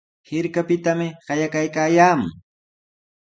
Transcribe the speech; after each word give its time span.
Hirkapitami 0.29 1.05
qayakuykaayaamun. 1.25 2.31